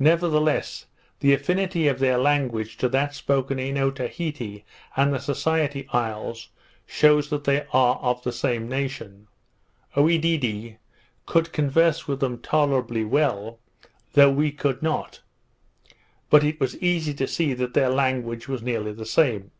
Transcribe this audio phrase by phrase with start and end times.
[0.00, 0.86] Nevertheless,
[1.20, 4.64] the affinity of their language to that spoken in Otaheite
[4.96, 6.48] and the Society Isles,
[6.86, 9.28] shews that they are of the same nation.
[9.96, 10.78] Oedidee
[11.24, 13.60] could converse with them tolerably well,
[14.14, 15.20] though we could not;
[16.30, 19.52] but it was easy to see that their language was nearly the same.